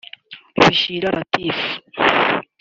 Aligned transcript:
Bishira 0.59 1.09
Ratif 1.15 1.59